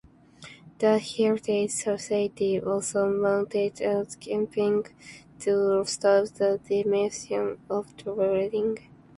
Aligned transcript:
The 0.79 0.97
Heritage 0.97 1.69
Society 1.69 2.59
also 2.59 3.07
mounted 3.07 3.81
a 3.81 4.07
campaign 4.19 4.81
to 5.41 5.83
stop 5.85 6.27
the 6.29 6.59
demolition 6.67 7.59
of 7.69 7.95
the 7.97 8.11
building. 8.11 8.79